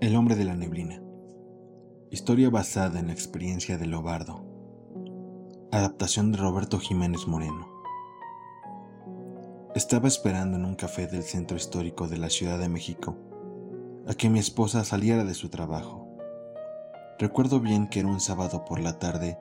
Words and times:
El 0.00 0.16
hombre 0.16 0.34
de 0.34 0.44
la 0.44 0.54
neblina. 0.54 1.02
Historia 2.10 2.48
basada 2.48 2.98
en 3.00 3.08
la 3.08 3.12
experiencia 3.12 3.76
de 3.76 3.84
Lobardo. 3.84 4.42
Adaptación 5.72 6.32
de 6.32 6.38
Roberto 6.38 6.78
Jiménez 6.78 7.26
Moreno. 7.26 7.68
Estaba 9.74 10.08
esperando 10.08 10.56
en 10.56 10.64
un 10.64 10.74
café 10.74 11.06
del 11.06 11.22
centro 11.22 11.58
histórico 11.58 12.08
de 12.08 12.16
la 12.16 12.30
Ciudad 12.30 12.58
de 12.58 12.70
México 12.70 13.18
a 14.08 14.14
que 14.14 14.30
mi 14.30 14.38
esposa 14.38 14.84
saliera 14.84 15.22
de 15.22 15.34
su 15.34 15.50
trabajo. 15.50 16.08
Recuerdo 17.18 17.60
bien 17.60 17.86
que 17.86 18.00
era 18.00 18.08
un 18.08 18.20
sábado 18.20 18.64
por 18.64 18.80
la 18.80 18.98
tarde 18.98 19.36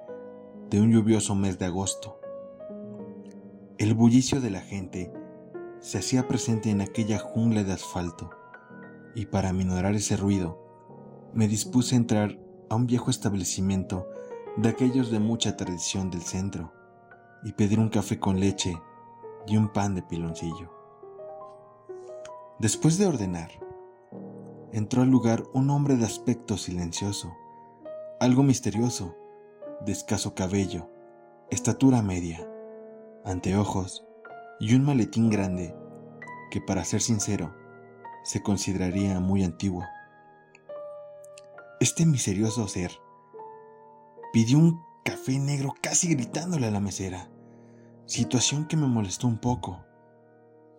de 0.70 0.82
un 0.82 0.92
lluvioso 0.92 1.36
mes 1.36 1.58
de 1.58 1.68
agosto. 1.68 2.20
El 3.78 3.94
bullicio 3.94 4.42
de 4.42 4.50
la 4.50 4.60
gente 4.60 5.14
se 5.80 6.00
hacía 6.00 6.28
presente 6.28 6.70
en 6.70 6.82
aquella 6.82 7.18
jungla 7.18 7.64
de 7.64 7.72
asfalto 7.72 8.30
y 9.20 9.26
para 9.26 9.50
aminorar 9.50 9.96
ese 9.96 10.16
ruido, 10.16 10.58
me 11.34 11.50
dispuse 11.50 11.94
a 11.94 11.98
entrar 11.98 12.40
a 12.70 12.76
un 12.76 12.88
viejo 12.88 13.12
establecimiento 13.12 14.08
de 14.56 14.70
aquellos 14.70 15.12
de 15.12 15.20
mucha 15.20 15.58
tradición 15.58 16.10
del 16.10 16.22
centro 16.22 16.72
y 17.44 17.52
pedir 17.52 17.82
un 17.82 17.90
café 17.90 18.18
con 18.18 18.40
leche 18.40 18.82
y 19.46 19.58
un 19.58 19.74
pan 19.74 19.94
de 19.94 20.04
piloncillo. 20.04 20.72
Después 22.60 22.98
de 22.98 23.08
ordenar, 23.08 23.52
entró 24.72 25.02
al 25.02 25.10
lugar 25.10 25.44
un 25.54 25.70
hombre 25.70 25.98
de 25.98 26.06
aspecto 26.06 26.56
silencioso, 26.56 27.36
algo 28.22 28.42
misterioso, 28.42 29.18
de 29.86 29.92
escaso 29.92 30.34
cabello, 30.34 30.90
estatura 31.50 32.02
media, 32.02 32.50
anteojos 33.26 34.06
y 34.62 34.76
un 34.76 34.86
maletín 34.86 35.30
grande 35.30 35.76
que, 36.52 36.62
para 36.62 36.86
ser 36.86 37.02
sincero, 37.02 37.59
se 38.24 38.42
consideraría 38.42 39.20
muy 39.20 39.44
antiguo. 39.44 39.86
Este 41.80 42.06
misterioso 42.06 42.68
ser 42.68 42.92
pidió 44.34 44.58
un 44.58 44.82
café 45.04 45.40
negro 45.40 45.74
casi 45.82 46.14
gritándole 46.14 46.68
a 46.68 46.72
la 46.72 46.80
mesera, 46.80 47.30
situación 48.06 48.68
que 48.68 48.78
me 48.78 48.88
molestó 48.88 49.28
un 49.28 49.40
poco. 49.40 49.86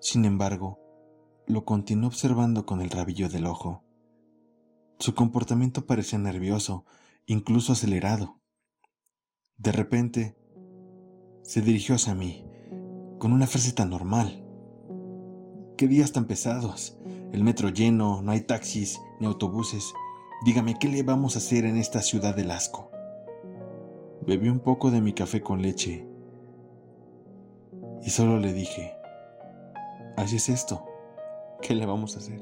Sin 0.00 0.24
embargo, 0.24 0.78
lo 1.46 1.64
continué 1.64 2.06
observando 2.06 2.66
con 2.66 2.80
el 2.80 2.90
rabillo 2.90 3.28
del 3.28 3.46
ojo. 3.46 3.82
Su 4.98 5.14
comportamiento 5.14 5.86
parecía 5.86 6.18
nervioso, 6.18 6.84
incluso 7.26 7.72
acelerado. 7.72 8.40
De 9.56 9.72
repente, 9.72 10.36
se 11.42 11.62
dirigió 11.62 11.94
hacia 11.94 12.14
mí, 12.14 12.44
con 13.18 13.32
una 13.32 13.46
frase 13.46 13.72
tan 13.72 13.90
normal. 13.90 14.44
¿Qué 15.76 15.88
días 15.88 16.12
tan 16.12 16.26
pesados? 16.26 16.98
El 17.32 17.44
metro 17.44 17.68
lleno, 17.68 18.22
no 18.22 18.32
hay 18.32 18.40
taxis 18.40 19.00
ni 19.20 19.26
autobuses. 19.26 19.92
Dígame, 20.44 20.78
¿qué 20.78 20.88
le 20.88 21.02
vamos 21.02 21.36
a 21.36 21.38
hacer 21.38 21.64
en 21.64 21.76
esta 21.76 22.02
ciudad 22.02 22.34
del 22.34 22.50
asco? 22.50 22.90
Bebí 24.26 24.48
un 24.48 24.60
poco 24.60 24.90
de 24.90 25.00
mi 25.00 25.12
café 25.12 25.40
con 25.40 25.62
leche 25.62 26.10
y 28.02 28.10
solo 28.10 28.38
le 28.38 28.52
dije, 28.52 28.94
así 30.16 30.36
es 30.36 30.48
esto, 30.48 30.84
¿qué 31.60 31.74
le 31.74 31.84
vamos 31.84 32.16
a 32.16 32.18
hacer? 32.18 32.40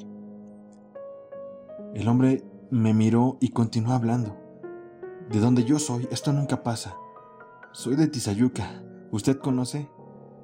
El 1.94 2.06
hombre 2.08 2.44
me 2.70 2.94
miró 2.94 3.38
y 3.40 3.50
continuó 3.50 3.92
hablando. 3.92 4.36
De 5.30 5.40
donde 5.40 5.64
yo 5.64 5.78
soy, 5.78 6.08
esto 6.10 6.32
nunca 6.32 6.62
pasa. 6.62 6.96
Soy 7.72 7.96
de 7.96 8.06
Tizayuca. 8.06 8.82
¿Usted 9.10 9.38
conoce? 9.38 9.88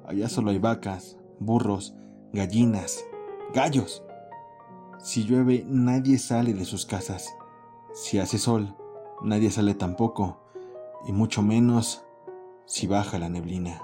Allá 0.05 0.27
solo 0.27 0.51
hay 0.51 0.59
vacas, 0.59 1.17
burros, 1.39 1.95
gallinas, 2.33 3.05
gallos. 3.53 4.03
Si 5.05 5.23
llueve, 5.23 5.63
nadie 5.67 6.17
sale 6.17 6.55
de 6.55 6.65
sus 6.65 6.87
casas. 6.87 7.37
Si 7.93 8.17
hace 8.17 8.39
sol, 8.39 8.75
nadie 9.21 9.51
sale 9.51 9.75
tampoco, 9.75 10.39
y 11.05 11.11
mucho 11.11 11.43
menos 11.43 12.03
si 12.65 12.87
baja 12.87 13.19
la 13.19 13.29
neblina. 13.29 13.83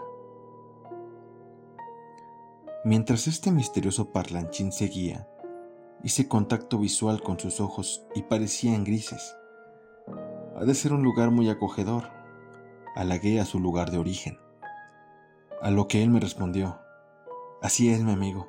Mientras 2.84 3.28
este 3.28 3.52
misterioso 3.52 4.12
parlanchín 4.12 4.72
seguía, 4.72 5.30
hice 6.04 6.28
contacto 6.28 6.80
visual 6.80 7.22
con 7.22 7.40
sus 7.40 7.62
ojos 7.62 8.04
y 8.16 8.24
parecían 8.24 8.84
grises. 8.84 9.36
Ha 10.56 10.66
de 10.66 10.74
ser 10.74 10.92
un 10.92 11.04
lugar 11.04 11.30
muy 11.30 11.52
acogedor. 11.52 12.06
Halagué 12.96 13.40
a 13.40 13.46
su 13.46 13.60
lugar 13.60 13.92
de 13.92 14.00
origen. 14.00 14.40
A 15.62 15.70
lo 15.70 15.88
que 15.88 16.02
él 16.02 16.10
me 16.10 16.20
respondió, 16.20 16.80
así 17.62 17.92
es 17.92 18.02
mi 18.02 18.12
amigo, 18.12 18.48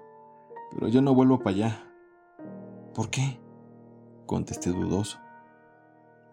pero 0.73 0.89
yo 0.89 1.03
no 1.03 1.15
vuelvo 1.15 1.41
para 1.41 1.51
allá. 1.55 1.92
¿Por 2.95 3.11
qué? 3.11 3.41
contesté 4.27 4.71
dudoso. 4.71 5.19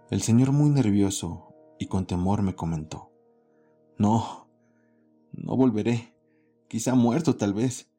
El 0.10 0.22
señor 0.22 0.52
muy 0.52 0.70
nervioso 0.70 1.54
y 1.78 1.88
con 1.88 2.06
temor 2.06 2.42
me 2.42 2.56
comentó. 2.56 3.12
No, 3.98 4.48
no 5.34 5.56
volveré. 5.56 6.16
Quizá 6.68 6.96
muerto 6.96 7.36
tal 7.36 7.54
vez. 7.54 7.90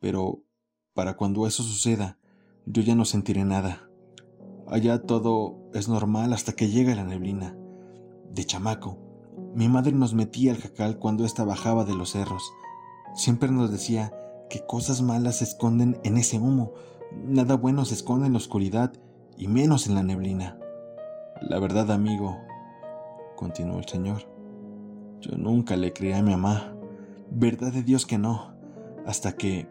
Pero 0.00 0.42
para 0.94 1.16
cuando 1.16 1.46
eso 1.46 1.62
suceda, 1.62 2.18
yo 2.66 2.82
ya 2.82 2.94
no 2.94 3.04
sentiré 3.04 3.44
nada. 3.44 3.88
Allá 4.66 5.02
todo 5.02 5.70
es 5.74 5.88
normal 5.88 6.32
hasta 6.32 6.52
que 6.52 6.68
llega 6.68 6.94
la 6.94 7.04
neblina. 7.04 7.56
De 8.30 8.44
chamaco, 8.44 8.98
mi 9.54 9.68
madre 9.68 9.92
nos 9.92 10.14
metía 10.14 10.52
al 10.52 10.58
jacal 10.58 10.98
cuando 10.98 11.24
ésta 11.24 11.44
bajaba 11.44 11.84
de 11.84 11.94
los 11.94 12.10
cerros. 12.10 12.52
Siempre 13.14 13.50
nos 13.50 13.70
decía 13.70 14.12
que 14.48 14.64
cosas 14.66 15.02
malas 15.02 15.36
se 15.36 15.44
esconden 15.44 16.00
en 16.04 16.16
ese 16.16 16.38
humo, 16.38 16.72
Nada 17.24 17.56
bueno 17.56 17.84
se 17.84 17.94
esconde 17.94 18.26
en 18.26 18.32
la 18.32 18.38
oscuridad 18.38 18.92
y 19.36 19.48
menos 19.48 19.86
en 19.86 19.94
la 19.94 20.02
neblina. 20.02 20.58
La 21.40 21.58
verdad, 21.58 21.90
amigo, 21.90 22.38
continuó 23.36 23.78
el 23.78 23.86
Señor, 23.86 24.22
yo 25.20 25.36
nunca 25.36 25.76
le 25.76 25.92
creí 25.92 26.12
a 26.12 26.22
mi 26.22 26.32
mamá. 26.32 26.74
Verdad 27.30 27.72
de 27.72 27.82
Dios 27.82 28.06
que 28.06 28.18
no. 28.18 28.54
Hasta 29.06 29.32
que... 29.32 29.68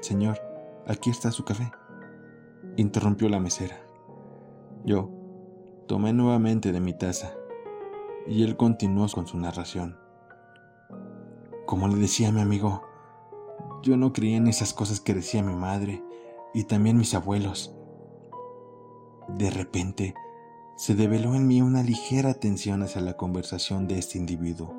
Señor, 0.00 0.38
aquí 0.86 1.10
está 1.10 1.30
su 1.30 1.44
café. 1.44 1.70
Interrumpió 2.76 3.28
la 3.28 3.40
mesera. 3.40 3.76
Yo 4.84 5.10
tomé 5.86 6.12
nuevamente 6.12 6.72
de 6.72 6.80
mi 6.80 6.92
taza 6.92 7.32
y 8.26 8.42
él 8.42 8.56
continuó 8.56 9.06
con 9.08 9.26
su 9.26 9.38
narración. 9.38 9.96
Como 11.66 11.88
le 11.88 11.96
decía 11.96 12.28
a 12.28 12.32
mi 12.32 12.40
amigo, 12.40 12.82
yo 13.82 13.96
no 13.96 14.12
creía 14.12 14.36
en 14.36 14.48
esas 14.48 14.74
cosas 14.74 15.00
que 15.00 15.14
decía 15.14 15.42
mi 15.42 15.54
madre 15.54 16.02
y 16.54 16.64
también 16.64 16.96
mis 16.96 17.14
abuelos. 17.14 17.74
De 19.28 19.50
repente, 19.50 20.14
se 20.76 20.94
develó 20.94 21.34
en 21.34 21.46
mí 21.46 21.60
una 21.60 21.82
ligera 21.82 22.34
tensión 22.34 22.82
hacia 22.82 23.00
la 23.00 23.16
conversación 23.16 23.88
de 23.88 23.98
este 23.98 24.16
individuo. 24.16 24.74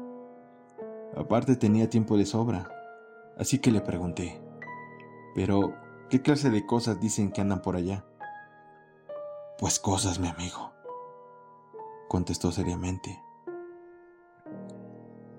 Aparte 1.16 1.56
tenía 1.56 1.90
tiempo 1.90 2.18
de 2.18 2.25
sobra, 2.25 2.72
así 3.38 3.59
que 3.59 3.72
le 3.72 3.81
pregunté, 3.81 4.41
pero 5.35 5.74
¿qué 6.09 6.22
clase 6.22 6.50
de 6.50 6.66
cosas 6.66 7.00
dicen 7.00 7.31
que 7.31 7.41
andan 7.41 7.62
por 7.62 7.75
allá? 7.75 8.06
Pues 9.58 9.79
cosas, 9.79 10.19
mi 10.19 10.29
amigo, 10.29 10.72
contestó 12.08 12.52
seriamente. 12.52 13.22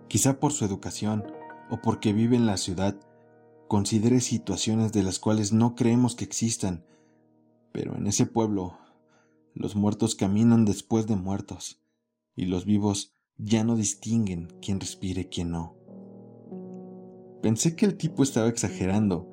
Quizá 0.08 0.40
por 0.40 0.52
su 0.52 0.64
educación 0.64 1.25
o 1.70 1.81
porque 1.81 2.12
vive 2.12 2.37
en 2.37 2.46
la 2.46 2.56
ciudad 2.56 2.96
considere 3.70 4.20
situaciones 4.20 4.90
de 4.90 5.05
las 5.05 5.20
cuales 5.20 5.52
no 5.52 5.76
creemos 5.76 6.17
que 6.17 6.25
existan, 6.25 6.84
pero 7.70 7.96
en 7.96 8.08
ese 8.08 8.26
pueblo 8.26 8.76
los 9.55 9.76
muertos 9.76 10.17
caminan 10.17 10.64
después 10.64 11.06
de 11.06 11.14
muertos 11.14 11.81
y 12.34 12.46
los 12.46 12.64
vivos 12.64 13.14
ya 13.37 13.62
no 13.62 13.76
distinguen 13.76 14.49
quién 14.61 14.81
respire 14.81 15.20
y 15.20 15.25
quién 15.26 15.52
no. 15.52 15.76
Pensé 17.43 17.76
que 17.76 17.87
el 17.87 17.96
tipo 17.96 18.25
estaba 18.25 18.49
exagerando 18.49 19.32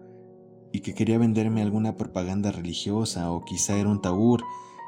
y 0.72 0.82
que 0.82 0.94
quería 0.94 1.18
venderme 1.18 1.64
alguna 1.64 1.98
propaganda 1.98 2.52
religiosa 2.52 3.32
o 3.32 3.44
quizá 3.44 3.76
era 3.80 3.90
un 3.90 4.04
taur 4.04 4.44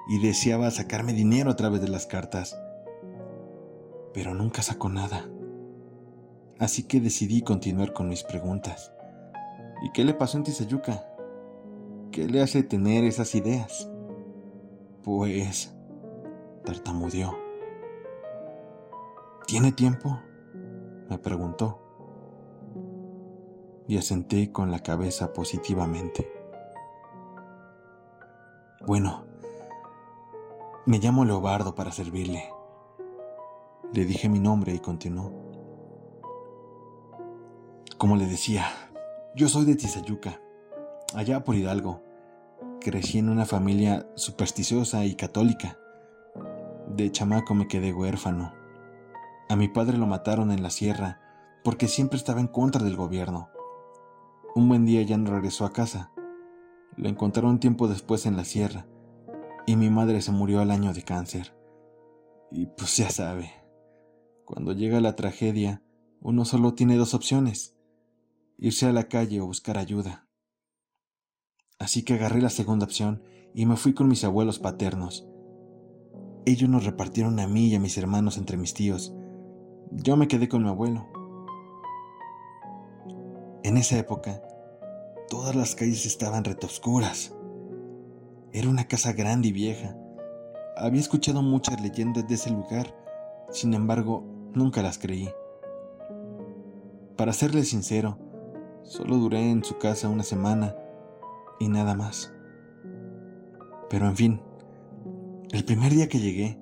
y 0.10 0.20
deseaba 0.20 0.70
sacarme 0.70 1.14
dinero 1.14 1.50
a 1.50 1.56
través 1.56 1.82
de 1.82 1.90
las 1.90 2.06
cartas. 2.06 2.56
Pero 4.14 4.36
nunca 4.36 4.62
sacó 4.62 4.90
nada. 4.90 5.28
Así 6.60 6.84
que 6.84 7.02
decidí 7.02 7.42
continuar 7.42 7.94
con 7.94 8.10
mis 8.10 8.22
preguntas. 8.22 8.92
¿Y 9.82 9.92
qué 9.92 10.04
le 10.04 10.14
pasó 10.14 10.38
en 10.38 10.44
Tizayuca? 10.44 11.06
¿Qué 12.12 12.28
le 12.28 12.42
hace 12.42 12.64
tener 12.64 13.04
esas 13.04 13.34
ideas? 13.36 13.90
Pues... 15.04 15.74
tartamudeó. 16.66 17.36
¿Tiene 19.48 19.72
tiempo? 19.72 20.20
me 21.10 21.18
preguntó. 21.18 21.80
Y 23.88 23.98
asenté 23.98 24.52
con 24.52 24.70
la 24.70 24.80
cabeza 24.80 25.34
positivamente. 25.34 26.32
Bueno, 28.86 29.26
me 30.86 31.00
llamo 31.00 31.26
Leobardo 31.26 31.74
para 31.74 31.92
servirle. 31.92 32.44
Le 33.94 34.06
dije 34.06 34.30
mi 34.30 34.40
nombre 34.40 34.74
y 34.74 34.80
continuó. 34.80 35.32
Como 37.98 38.16
le 38.16 38.28
decía, 38.28 38.68
yo 39.36 39.48
soy 39.48 39.66
de 39.66 39.76
Tizayuca, 39.76 40.42
allá 41.14 41.44
por 41.44 41.56
Hidalgo, 41.56 42.04
crecí 42.82 43.20
en 43.20 43.30
una 43.30 43.46
familia 43.46 44.10
supersticiosa 44.16 45.06
y 45.06 45.16
católica. 45.16 45.78
De 46.88 47.12
chamaco 47.12 47.54
me 47.54 47.68
quedé 47.68 47.94
huérfano. 47.94 48.54
A 49.48 49.56
mi 49.56 49.68
padre 49.68 49.98
lo 49.98 50.08
mataron 50.08 50.52
en 50.52 50.64
la 50.64 50.70
sierra 50.70 51.20
porque 51.64 51.88
siempre 51.88 52.18
estaba 52.18 52.40
en 52.40 52.48
contra 52.48 52.84
del 52.84 52.96
gobierno. 52.96 53.50
Un 54.56 54.68
buen 54.68 54.86
día 54.86 55.02
ya 55.04 55.18
no 55.18 55.32
regresó 55.32 55.66
a 55.66 55.74
casa. 55.74 56.12
Lo 56.96 57.08
encontraron 57.08 57.60
tiempo 57.60 57.88
después 57.88 58.26
en 58.26 58.36
la 58.36 58.46
sierra 58.46 58.88
y 59.68 59.76
mi 59.76 59.90
madre 59.90 60.22
se 60.22 60.32
murió 60.32 60.62
al 60.62 60.72
año 60.72 60.94
de 60.94 61.04
cáncer. 61.04 61.56
Y 62.52 62.66
pues 62.66 62.98
ya 62.98 63.12
sabe, 63.12 63.52
cuando 64.44 64.74
llega 64.74 65.00
la 65.00 65.16
tragedia, 65.16 65.84
uno 66.22 66.44
solo 66.46 66.74
tiene 66.74 66.96
dos 66.96 67.14
opciones, 67.14 67.79
irse 68.62 68.86
a 68.86 68.92
la 68.92 69.06
calle 69.06 69.40
o 69.40 69.46
buscar 69.46 69.78
ayuda. 69.78 70.28
Así 71.80 72.04
que 72.04 72.16
agarré 72.16 72.42
la 72.42 72.50
segunda 72.50 72.86
opción 72.86 73.24
y 73.54 73.66
me 73.66 73.78
fui 73.78 73.94
con 73.94 74.10
mis 74.10 74.26
abuelos 74.26 74.60
paternos. 74.60 75.28
Ellos 76.46 76.70
nos 76.70 76.84
repartieron 76.84 77.40
a 77.40 77.48
mí 77.48 77.68
y 77.68 77.76
a 77.76 77.80
mis 77.80 77.98
hermanos 77.98 78.38
entre 78.38 78.58
mis 78.58 78.74
tíos. 78.74 79.14
Yo 79.92 80.18
me 80.18 80.28
quedé 80.28 80.50
con 80.50 80.64
mi 80.64 80.70
abuelo. 80.70 81.08
En 83.64 83.78
esa 83.78 83.98
época, 83.98 84.42
todas 85.30 85.56
las 85.56 85.76
calles 85.76 86.06
estaban 86.06 86.44
retoscuras. 86.44 87.34
Era 88.52 88.70
una 88.70 88.88
casa 88.88 89.14
grande 89.14 89.50
y 89.50 89.52
vieja. 89.54 89.96
Había 90.76 91.00
escuchado 91.00 91.42
muchas 91.42 91.82
leyendas 91.82 92.28
de 92.28 92.36
ese 92.36 92.50
lugar, 92.50 92.94
sin 93.52 93.74
embargo, 93.74 94.24
nunca 94.54 94.82
las 94.82 94.98
creí. 94.98 95.30
Para 97.16 97.34
serle 97.34 97.64
sincero, 97.64 98.29
solo 98.90 99.18
duré 99.18 99.50
en 99.50 99.64
su 99.64 99.78
casa 99.78 100.10
una 100.10 100.24
semana 100.24 100.76
y 101.60 101.70
nada 101.70 101.96
más. 101.96 102.34
Pero 103.90 104.08
en 104.08 104.16
fin, 104.18 104.42
el 105.52 105.64
primer 105.64 105.94
día 105.94 106.10
que 106.10 106.20
llegué, 106.20 106.60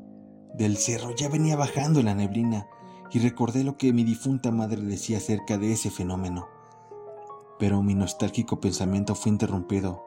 del 0.53 0.77
cerro 0.77 1.15
ya 1.15 1.29
venía 1.29 1.55
bajando 1.55 2.03
la 2.03 2.13
neblina 2.13 2.67
y 3.11 3.19
recordé 3.19 3.63
lo 3.63 3.77
que 3.77 3.93
mi 3.93 4.03
difunta 4.03 4.51
madre 4.51 4.81
decía 4.81 5.17
acerca 5.17 5.57
de 5.57 5.71
ese 5.71 5.89
fenómeno 5.89 6.47
pero 7.59 7.81
mi 7.81 7.95
nostálgico 7.95 8.59
pensamiento 8.59 9.15
fue 9.15 9.31
interrumpido 9.31 10.03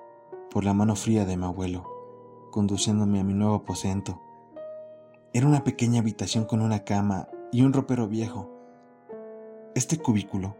por 0.50 0.64
la 0.64 0.74
mano 0.74 0.96
fría 0.96 1.24
de 1.24 1.36
mi 1.36 1.44
abuelo, 1.44 1.86
conduciéndome 2.50 3.20
a 3.20 3.24
mi 3.24 3.34
nuevo 3.34 3.56
aposento. 3.56 4.20
Era 5.32 5.46
una 5.46 5.64
pequeña 5.64 6.00
habitación 6.00 6.44
con 6.44 6.60
una 6.60 6.84
cama 6.84 7.28
y 7.52 7.62
un 7.62 7.72
ropero 7.72 8.08
viejo. 8.08 8.50
Este 9.74 9.98
cubículo 9.98 10.56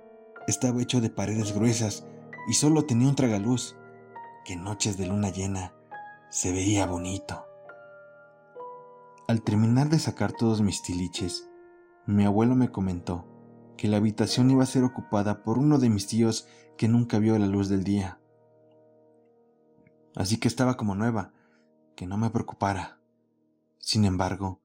estaba 0.50 0.82
hecho 0.82 1.00
de 1.00 1.10
paredes 1.10 1.54
gruesas 1.54 2.06
y 2.48 2.54
solo 2.54 2.84
tenía 2.84 3.08
un 3.08 3.14
tragaluz, 3.14 3.76
que 4.44 4.54
en 4.54 4.64
noches 4.64 4.96
de 4.96 5.06
luna 5.06 5.30
llena 5.30 5.74
se 6.30 6.52
veía 6.52 6.86
bonito. 6.86 7.46
Al 9.28 9.42
terminar 9.42 9.88
de 9.88 9.98
sacar 9.98 10.32
todos 10.32 10.60
mis 10.60 10.82
tiliches, 10.82 11.48
mi 12.06 12.24
abuelo 12.24 12.56
me 12.56 12.70
comentó 12.70 13.26
que 13.76 13.88
la 13.88 13.98
habitación 13.98 14.50
iba 14.50 14.62
a 14.62 14.66
ser 14.66 14.84
ocupada 14.84 15.42
por 15.42 15.58
uno 15.58 15.78
de 15.78 15.88
mis 15.88 16.06
tíos 16.06 16.48
que 16.76 16.88
nunca 16.88 17.18
vio 17.18 17.38
la 17.38 17.46
luz 17.46 17.68
del 17.68 17.84
día. 17.84 18.20
Así 20.16 20.38
que 20.38 20.48
estaba 20.48 20.76
como 20.76 20.94
nueva, 20.94 21.32
que 21.94 22.06
no 22.06 22.16
me 22.16 22.30
preocupara. 22.30 23.00
Sin 23.78 24.04
embargo, 24.04 24.60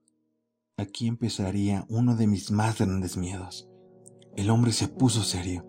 aquí 0.77 1.07
empezaría 1.07 1.85
uno 1.87 2.15
de 2.15 2.27
mis 2.27 2.51
más 2.51 2.79
grandes 2.79 3.17
miedos. 3.17 3.69
El 4.35 4.49
hombre 4.49 4.71
se 4.71 4.87
puso 4.87 5.23
serio, 5.23 5.65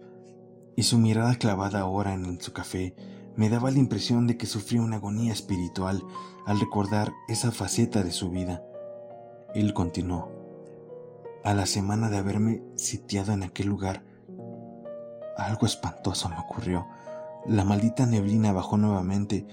y 0.76 0.82
su 0.82 0.98
mirada 0.98 1.34
clavada 1.36 1.80
ahora 1.80 2.12
en 2.12 2.40
su 2.40 2.52
café 2.52 2.94
me 3.34 3.48
daba 3.48 3.70
la 3.70 3.78
impresión 3.78 4.26
de 4.26 4.36
que 4.36 4.46
sufría 4.46 4.82
una 4.82 4.96
agonía 4.96 5.32
espiritual 5.32 6.04
al 6.44 6.60
recordar 6.60 7.12
esa 7.28 7.50
faceta 7.50 8.02
de 8.02 8.12
su 8.12 8.30
vida. 8.30 8.62
Él 9.54 9.74
continuó. 9.74 10.30
A 11.42 11.54
la 11.54 11.66
semana 11.66 12.10
de 12.10 12.18
haberme 12.18 12.62
sitiado 12.76 13.32
en 13.32 13.42
aquel 13.42 13.68
lugar, 13.68 14.04
algo 15.36 15.66
espantoso 15.66 16.28
me 16.28 16.38
ocurrió. 16.38 16.86
La 17.46 17.64
maldita 17.64 18.06
neblina 18.06 18.52
bajó 18.52 18.76
nuevamente 18.76 19.46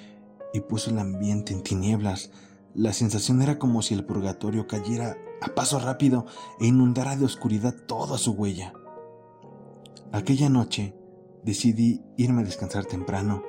y 0.54 0.62
puso 0.62 0.92
el 0.92 1.00
ambiente 1.00 1.54
en 1.54 1.62
tinieblas. 1.62 2.32
La 2.74 2.94
sensación 2.94 3.42
era 3.42 3.60
como 3.60 3.82
si 3.82 3.94
el 3.94 4.06
purgatorio 4.06 4.66
cayera 4.66 5.18
a 5.42 5.54
paso 5.56 5.80
rápido 5.80 6.26
e 6.60 6.68
inundara 6.68 7.16
de 7.16 7.26
oscuridad 7.26 7.76
toda 7.88 8.18
su 8.18 8.32
huella. 8.32 8.74
Aquella 10.12 10.50
noche 10.50 10.96
decidí 11.44 12.02
irme 12.18 12.42
a 12.42 12.46
descansar 12.46 12.86
temprano. 12.86 13.44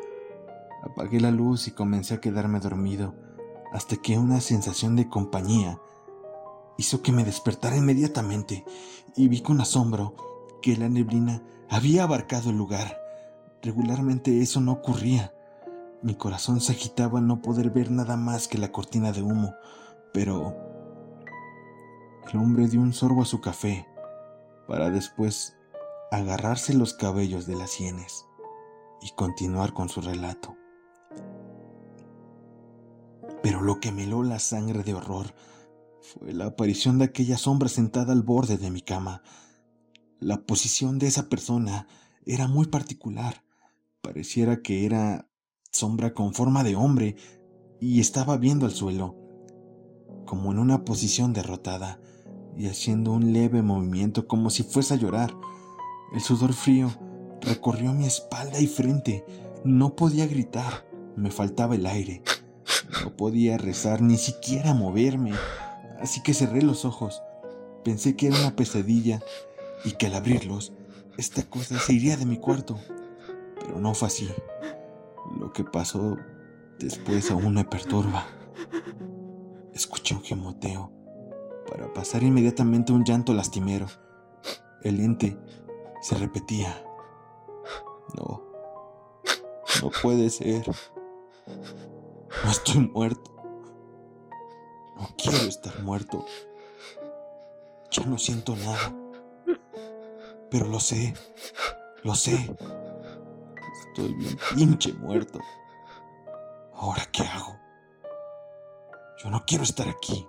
Apagué 0.83 1.21
la 1.21 1.31
luz 1.31 1.69
y 1.69 1.73
comencé 1.73 2.15
a 2.15 2.21
quedarme 2.21 2.61
dormido 2.61 3.15
hasta 3.73 3.97
que 3.97 4.19
una 4.19 4.41
sensación 4.41 4.97
de 4.97 5.09
compañía 5.09 5.81
hizo 6.77 7.03
que 7.03 7.13
me 7.13 7.25
despertara 7.25 7.77
inmediatamente 7.77 8.65
y 9.17 9.29
vi 9.29 9.41
con 9.41 9.61
asombro 9.61 10.15
que 10.63 10.77
la 10.77 10.89
neblina 10.89 11.43
había 11.69 12.05
abarcado 12.05 12.51
el 12.51 12.57
lugar. 12.57 12.99
Regularmente 13.63 14.41
eso 14.43 14.61
no 14.61 14.73
ocurría. 14.73 15.33
Mi 16.03 16.15
corazón 16.15 16.61
se 16.61 16.73
agitaba 16.73 17.19
al 17.19 17.27
no 17.27 17.41
poder 17.41 17.71
ver 17.71 17.91
nada 17.91 18.17
más 18.17 18.47
que 18.47 18.59
la 18.59 18.71
cortina 18.71 19.13
de 19.13 19.23
humo, 19.23 19.55
pero 20.13 20.55
el 22.31 22.39
hombre 22.39 22.69
dio 22.69 22.81
un 22.81 22.93
sorbo 22.93 23.23
a 23.23 23.27
su 23.27 23.41
café 23.41 23.87
para 24.67 24.91
después 24.91 25.57
agarrarse 26.11 26.75
los 26.75 26.95
cabellos 26.95 27.47
de 27.47 27.57
las 27.57 27.71
sienes 27.71 28.27
y 29.03 29.11
continuar 29.17 29.73
con 29.73 29.89
su 29.89 30.01
relato. 30.01 30.57
Pero 33.43 33.61
lo 33.61 33.81
que 33.81 33.93
me 33.93 34.05
heló 34.05 34.23
la 34.23 34.39
sangre 34.39 34.83
de 34.83 34.95
horror 34.95 35.35
fue 36.01 36.33
la 36.33 36.47
aparición 36.47 36.99
de 36.99 37.07
aquella 37.07 37.37
sombra 37.37 37.69
sentada 37.69 38.13
al 38.13 38.23
borde 38.23 38.57
de 38.57 38.71
mi 38.71 38.81
cama. 38.81 39.23
La 40.21 40.47
posición 40.47 40.99
de 40.99 41.07
esa 41.09 41.29
persona 41.29 41.87
era 42.25 42.49
muy 42.49 42.67
particular. 42.67 43.45
Pareciera 44.01 44.63
que 44.63 44.87
era 44.87 45.29
sombra 45.71 46.15
con 46.15 46.35
forma 46.35 46.63
de 46.63 46.77
hombre 46.77 47.17
y 47.81 48.01
estaba 48.01 48.37
viendo 48.37 48.67
al 48.67 48.73
suelo, 48.73 49.17
como 50.25 50.53
en 50.53 50.59
una 50.59 50.85
posición 50.85 51.33
derrotada 51.33 52.01
y 52.57 52.67
haciendo 52.69 53.13
un 53.13 53.33
leve 53.33 53.63
movimiento 53.63 54.27
como 54.27 54.51
si 54.51 54.63
fuese 54.63 54.95
a 54.95 54.97
llorar. 54.97 55.35
El 56.15 56.21
sudor 56.21 56.55
frío 56.55 56.91
recorrió 57.43 57.93
mi 57.93 58.07
espalda 58.07 58.61
y 58.61 58.67
frente. 58.67 59.27
No 59.65 59.97
podía 59.97 60.27
gritar, 60.27 60.87
me 61.17 61.31
faltaba 61.31 61.75
el 61.75 61.85
aire. 61.85 62.23
No 63.03 63.15
podía 63.17 63.59
rezar, 63.59 64.01
ni 64.01 64.17
siquiera 64.17 64.73
moverme 64.73 65.33
así 66.05 66.21
que 66.23 66.35
cerré 66.35 66.63
los 66.63 66.85
ojos. 66.85 67.23
Pensé 67.83 68.15
que 68.15 68.29
era 68.29 68.39
una 68.39 68.55
pesadilla 68.55 69.21
y 69.85 69.93
que 69.93 70.07
al 70.07 70.15
abrirlos, 70.15 70.73
esta 71.17 71.43
cosa 71.43 71.79
se 71.79 71.95
iría 71.95 72.17
de 72.17 72.27
mi 72.27 72.37
cuarto. 72.37 72.79
Pero 73.59 73.81
no 73.81 73.95
fue 73.95 74.09
así. 74.09 74.29
Lo 75.39 75.53
que 75.53 75.65
pasó 75.65 76.17
después 76.79 77.31
aún 77.31 77.55
me 77.55 77.65
perturba. 77.65 78.27
Escuché 79.73 80.15
un 80.15 80.23
gemoteo 80.23 80.93
para 81.71 81.93
pasar 81.93 82.23
inmediatamente 82.23 82.93
un 82.93 83.05
llanto 83.05 83.33
lastimero. 83.33 83.87
El 84.83 85.01
ente 85.01 85.39
se 86.05 86.17
repetía. 86.17 86.85
No, 88.15 88.43
no 89.83 89.91
puede 90.03 90.29
ser. 90.29 90.63
No 92.45 92.51
estoy 92.51 92.91
muerto. 92.93 93.31
No 94.97 95.09
quiero 95.17 95.39
estar 95.49 95.83
muerto. 95.83 96.27
Ya 97.91 98.05
no 98.05 98.19
siento 98.19 98.55
nada. 98.55 98.93
Pero 100.51 100.67
lo 100.67 100.79
sé. 100.79 101.15
Lo 102.03 102.15
sé. 102.15 102.55
Estoy 103.89 104.13
bien 104.13 104.37
pinche 104.55 104.93
muerto. 104.93 105.39
¿Ahora 106.75 107.09
qué 107.13 107.23
hago? 107.23 107.57
Yo 109.23 109.31
no 109.31 109.43
quiero 109.47 109.65
estar 109.65 109.89
aquí. 109.89 110.29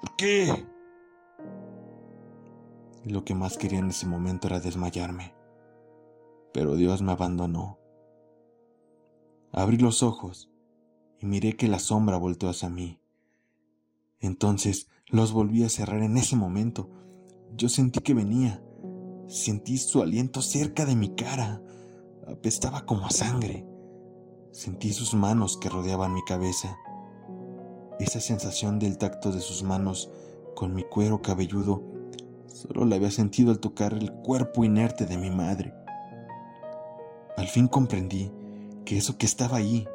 ¿Por 0.00 0.16
qué? 0.16 0.71
Lo 3.04 3.24
que 3.24 3.34
más 3.34 3.58
quería 3.58 3.80
en 3.80 3.90
ese 3.90 4.06
momento 4.06 4.46
era 4.46 4.60
desmayarme. 4.60 5.34
Pero 6.52 6.76
Dios 6.76 7.02
me 7.02 7.12
abandonó. 7.12 7.78
Abrí 9.50 9.76
los 9.76 10.04
ojos 10.04 10.50
y 11.18 11.26
miré 11.26 11.56
que 11.56 11.66
la 11.66 11.80
sombra 11.80 12.16
volteó 12.16 12.48
hacia 12.48 12.68
mí. 12.68 13.00
Entonces 14.20 14.86
los 15.08 15.32
volví 15.32 15.64
a 15.64 15.68
cerrar 15.68 16.02
en 16.02 16.16
ese 16.16 16.36
momento. 16.36 16.90
Yo 17.56 17.68
sentí 17.68 18.00
que 18.00 18.14
venía. 18.14 18.62
Sentí 19.26 19.78
su 19.78 20.00
aliento 20.00 20.40
cerca 20.40 20.84
de 20.86 20.94
mi 20.94 21.14
cara. 21.16 21.60
Apestaba 22.28 22.86
como 22.86 23.06
a 23.06 23.10
sangre. 23.10 23.66
Sentí 24.52 24.92
sus 24.92 25.14
manos 25.14 25.56
que 25.56 25.68
rodeaban 25.68 26.14
mi 26.14 26.22
cabeza. 26.22 26.78
Esa 27.98 28.20
sensación 28.20 28.78
del 28.78 28.96
tacto 28.96 29.32
de 29.32 29.40
sus 29.40 29.64
manos 29.64 30.08
con 30.54 30.72
mi 30.72 30.84
cuero 30.84 31.20
cabelludo 31.20 31.91
solo 32.46 32.84
la 32.84 32.96
había 32.96 33.10
sentido 33.10 33.50
al 33.50 33.58
tocar 33.58 33.92
el 33.94 34.12
cuerpo 34.12 34.64
inerte 34.64 35.06
de 35.06 35.18
mi 35.18 35.30
madre. 35.30 35.74
Al 37.36 37.48
fin 37.48 37.68
comprendí 37.68 38.30
que 38.84 38.98
eso 38.98 39.16
que 39.16 39.26
estaba 39.26 39.56
ahí 39.56 39.88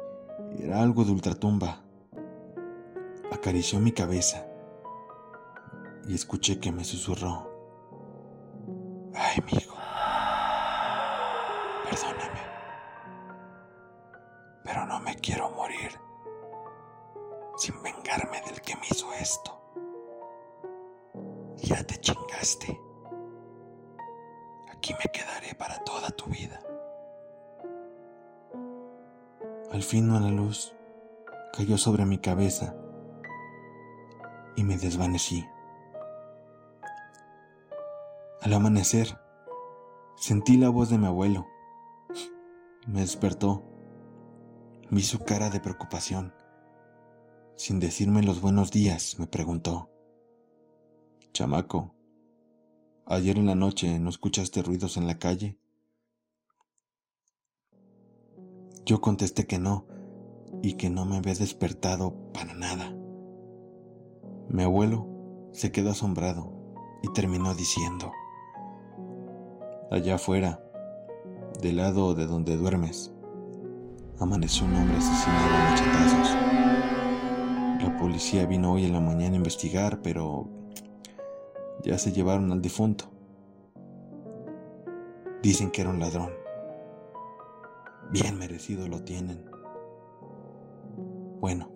Era 0.58 0.82
algo 0.82 1.04
de 1.04 1.12
ultratumba. 1.12 1.82
Acarició 3.30 3.78
mi 3.78 3.92
cabeza 3.92 4.46
y 6.08 6.14
escuché 6.14 6.58
que 6.58 6.72
me 6.72 6.84
susurró. 6.84 7.46
Ay, 9.14 9.42
amigo, 9.42 9.74
perdóname, 11.84 12.40
pero 14.64 14.86
no 14.86 15.00
me 15.00 15.14
quiero 15.16 15.50
morir 15.50 15.90
sin 17.56 17.80
vengarme 17.82 18.40
del 18.46 18.60
que 18.62 18.74
me 18.76 18.86
hizo 18.90 19.12
esto. 19.12 19.52
Ya 21.56 21.84
te 21.84 22.00
chingaste. 22.48 22.80
Aquí 24.72 24.94
me 24.94 25.10
quedaré 25.12 25.54
para 25.54 25.78
toda 25.84 26.08
tu 26.10 26.26
vida. 26.26 26.60
Al 29.70 29.82
fin 29.82 30.10
una 30.10 30.30
luz 30.30 30.74
cayó 31.52 31.76
sobre 31.76 32.06
mi 32.06 32.18
cabeza 32.18 32.74
y 34.56 34.62
me 34.64 34.76
desvanecí. 34.76 35.44
Al 38.40 38.52
amanecer, 38.54 39.18
sentí 40.16 40.56
la 40.56 40.68
voz 40.70 40.90
de 40.90 40.98
mi 40.98 41.06
abuelo. 41.06 41.46
Me 42.86 43.00
despertó. 43.00 43.62
Vi 44.90 45.02
su 45.02 45.18
cara 45.18 45.50
de 45.50 45.60
preocupación. 45.60 46.32
Sin 47.56 47.80
decirme 47.80 48.22
los 48.22 48.40
buenos 48.40 48.70
días, 48.70 49.18
me 49.18 49.26
preguntó. 49.26 49.90
Chamaco, 51.34 51.97
ayer 53.08 53.38
en 53.38 53.46
la 53.46 53.54
noche 53.54 53.98
no 53.98 54.10
escuchaste 54.10 54.62
ruidos 54.62 54.96
en 54.96 55.06
la 55.06 55.18
calle. 55.18 55.58
Yo 58.84 59.00
contesté 59.00 59.46
que 59.46 59.58
no 59.58 59.86
y 60.62 60.74
que 60.74 60.90
no 60.90 61.04
me 61.04 61.16
había 61.16 61.34
despertado 61.34 62.14
para 62.32 62.54
nada. 62.54 62.94
Mi 64.48 64.62
abuelo 64.62 65.06
se 65.52 65.72
quedó 65.72 65.90
asombrado 65.90 66.52
y 67.02 67.12
terminó 67.12 67.54
diciendo, 67.54 68.12
Allá 69.90 70.16
afuera, 70.16 70.62
del 71.62 71.76
lado 71.76 72.14
de 72.14 72.26
donde 72.26 72.56
duermes, 72.56 73.12
amaneció 74.18 74.66
un 74.66 74.74
hombre 74.74 74.98
asesinado 74.98 75.54
a 75.54 75.70
machetazos. 75.70 76.36
La 77.82 77.96
policía 77.98 78.46
vino 78.46 78.72
hoy 78.72 78.84
en 78.84 78.92
la 78.92 79.00
mañana 79.00 79.34
a 79.34 79.38
investigar, 79.38 80.02
pero 80.02 80.57
ya 81.82 81.98
se 81.98 82.12
llevaron 82.12 82.50
al 82.52 82.62
difunto. 82.62 83.06
Dicen 85.42 85.70
que 85.70 85.82
era 85.82 85.90
un 85.90 86.00
ladrón. 86.00 86.32
Bien 88.10 88.38
merecido 88.38 88.88
lo 88.88 89.02
tienen. 89.02 89.44
Bueno, 91.40 91.70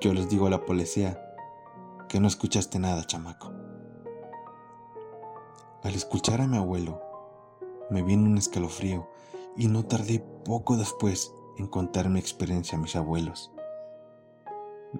yo 0.00 0.12
les 0.12 0.28
digo 0.28 0.46
a 0.46 0.50
la 0.50 0.64
policía 0.64 1.22
que 2.08 2.18
no 2.18 2.26
escuchaste 2.26 2.78
nada, 2.78 3.04
chamaco. 3.04 3.52
Al 5.82 5.94
escuchar 5.94 6.40
a 6.40 6.46
mi 6.46 6.56
abuelo, 6.56 7.00
me 7.90 8.02
vino 8.02 8.24
un 8.24 8.38
escalofrío 8.38 9.08
y 9.56 9.68
no 9.68 9.84
tardé 9.84 10.20
poco 10.44 10.76
después 10.76 11.32
en 11.58 11.66
contar 11.66 12.08
mi 12.08 12.18
experiencia 12.18 12.78
a 12.78 12.80
mis 12.80 12.96
abuelos. 12.96 13.52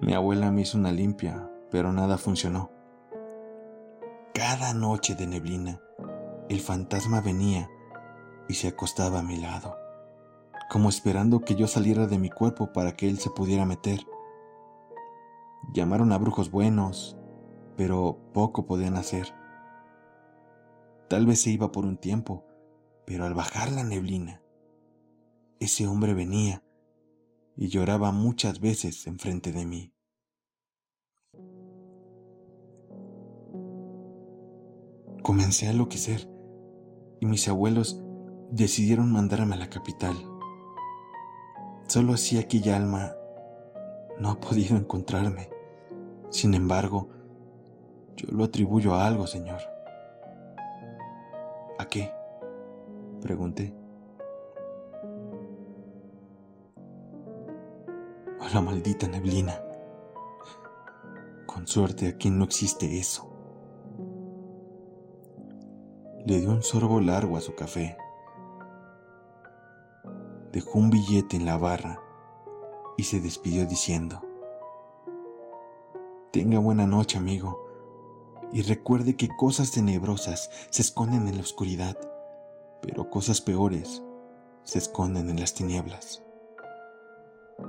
Mi 0.01 0.13
abuela 0.13 0.51
me 0.51 0.61
hizo 0.61 0.77
una 0.77 0.91
limpia, 0.91 1.49
pero 1.71 1.91
nada 1.91 2.17
funcionó. 2.17 2.69
Cada 4.39 4.73
noche 4.73 5.15
de 5.15 5.27
neblina, 5.27 5.81
el 6.47 6.61
fantasma 6.61 7.19
venía 7.19 7.69
y 8.47 8.53
se 8.53 8.69
acostaba 8.69 9.19
a 9.19 9.21
mi 9.21 9.35
lado, 9.35 9.75
como 10.69 10.87
esperando 10.87 11.41
que 11.41 11.55
yo 11.55 11.67
saliera 11.67 12.07
de 12.07 12.17
mi 12.17 12.29
cuerpo 12.29 12.71
para 12.71 12.95
que 12.95 13.09
él 13.09 13.19
se 13.19 13.29
pudiera 13.29 13.65
meter. 13.65 13.99
Llamaron 15.73 16.13
a 16.13 16.17
brujos 16.17 16.51
buenos, 16.51 17.17
pero 17.75 18.17
poco 18.31 18.65
podían 18.65 18.95
hacer. 18.95 19.27
Tal 21.09 21.25
vez 21.25 21.41
se 21.41 21.49
iba 21.49 21.73
por 21.73 21.83
un 21.83 21.97
tiempo, 21.97 22.45
pero 23.05 23.25
al 23.25 23.33
bajar 23.33 23.73
la 23.73 23.83
neblina, 23.83 24.41
ese 25.59 25.85
hombre 25.85 26.13
venía 26.13 26.63
y 27.57 27.67
lloraba 27.67 28.13
muchas 28.13 28.61
veces 28.61 29.05
enfrente 29.05 29.51
de 29.51 29.65
mí. 29.65 29.93
Comencé 35.29 35.67
a 35.67 35.69
enloquecer 35.69 36.27
y 37.19 37.27
mis 37.27 37.47
abuelos 37.47 38.01
decidieron 38.49 39.11
mandarme 39.11 39.53
a 39.53 39.59
la 39.59 39.69
capital. 39.69 40.15
Solo 41.87 42.13
así 42.13 42.39
aquella 42.39 42.75
alma 42.75 43.13
no 44.17 44.31
ha 44.31 44.39
podido 44.39 44.75
encontrarme. 44.75 45.51
Sin 46.31 46.55
embargo, 46.55 47.09
yo 48.17 48.27
lo 48.31 48.43
atribuyo 48.43 48.95
a 48.95 49.05
algo, 49.05 49.27
Señor. 49.27 49.59
¿A 51.77 51.85
qué? 51.85 52.11
Pregunté. 53.21 53.71
A 58.41 58.49
la 58.51 58.61
maldita 58.61 59.07
neblina. 59.07 59.61
Con 61.45 61.67
suerte 61.67 62.07
aquí 62.07 62.31
no 62.31 62.45
existe 62.45 62.97
eso. 62.97 63.28
Le 66.25 66.39
dio 66.39 66.49
un 66.49 66.63
sorbo 66.63 66.99
largo 67.01 67.37
a 67.37 67.41
su 67.41 67.55
café 67.55 67.97
dejó 70.51 70.79
un 70.79 70.89
billete 70.89 71.37
en 71.37 71.45
la 71.45 71.57
barra 71.57 72.01
y 72.97 73.03
se 73.03 73.19
despidió 73.19 73.65
diciendo, 73.65 74.21
Tenga 76.31 76.59
buena 76.59 76.85
noche, 76.85 77.17
amigo, 77.17 77.65
y 78.51 78.61
recuerde 78.61 79.15
que 79.15 79.29
cosas 79.29 79.71
tenebrosas 79.71 80.49
se 80.69 80.81
esconden 80.81 81.27
en 81.27 81.35
la 81.35 81.41
oscuridad, 81.41 81.97
pero 82.81 83.09
cosas 83.09 83.41
peores 83.41 84.03
se 84.63 84.79
esconden 84.79 85.29
en 85.29 85.39
las 85.39 85.53
tinieblas. 85.53 86.23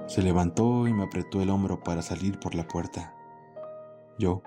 Se 0.07 0.23
levantó 0.23 0.87
y 0.87 0.93
me 0.93 1.05
apretó 1.05 1.41
el 1.41 1.51
hombro 1.51 1.83
para 1.83 2.03
salir 2.03 2.39
por 2.39 2.55
la 2.55 2.67
puerta. 2.69 3.15
Yo, 4.19 4.43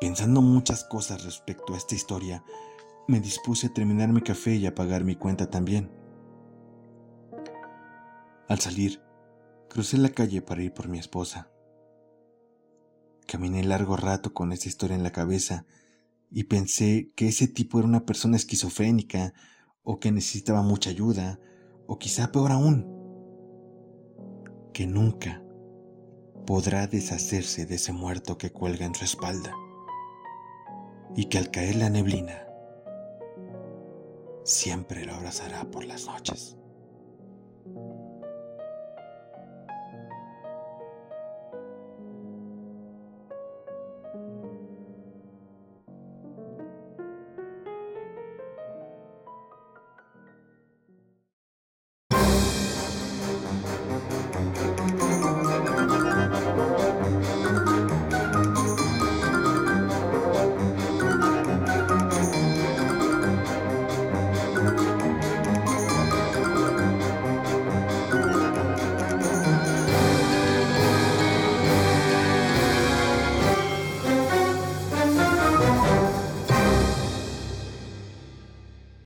pensando 0.00 0.40
muchas 0.40 0.84
cosas 0.84 1.24
respecto 1.24 1.74
a 1.74 1.76
esta 1.76 1.94
historia, 1.94 2.44
me 3.10 3.20
dispuse 3.20 3.66
a 3.66 3.74
terminar 3.74 4.12
mi 4.12 4.22
café 4.22 4.54
y 4.54 4.66
a 4.66 4.74
pagar 4.74 5.02
mi 5.02 5.16
cuenta 5.16 5.50
también. 5.50 5.90
Al 8.48 8.60
salir, 8.60 9.02
crucé 9.68 9.98
la 9.98 10.10
calle 10.10 10.42
para 10.42 10.62
ir 10.62 10.72
por 10.72 10.88
mi 10.88 10.98
esposa. 10.98 11.50
Caminé 13.26 13.64
largo 13.64 13.96
rato 13.96 14.32
con 14.32 14.52
esta 14.52 14.68
historia 14.68 14.96
en 14.96 15.02
la 15.02 15.10
cabeza 15.10 15.66
y 16.30 16.44
pensé 16.44 17.10
que 17.16 17.26
ese 17.26 17.48
tipo 17.48 17.80
era 17.80 17.88
una 17.88 18.06
persona 18.06 18.36
esquizofrénica 18.36 19.34
o 19.82 19.98
que 19.98 20.12
necesitaba 20.12 20.62
mucha 20.62 20.90
ayuda 20.90 21.40
o 21.88 21.98
quizá 21.98 22.30
peor 22.30 22.52
aún, 22.52 22.86
que 24.72 24.86
nunca 24.86 25.42
podrá 26.46 26.86
deshacerse 26.86 27.66
de 27.66 27.74
ese 27.74 27.92
muerto 27.92 28.38
que 28.38 28.52
cuelga 28.52 28.86
en 28.86 28.94
su 28.94 29.04
espalda 29.04 29.52
y 31.16 31.24
que 31.24 31.38
al 31.38 31.50
caer 31.50 31.74
la 31.74 31.90
neblina 31.90 32.49
siempre 34.50 35.04
lo 35.04 35.14
abrazará 35.14 35.64
por 35.64 35.84
las 35.84 36.06
noches. 36.06 36.56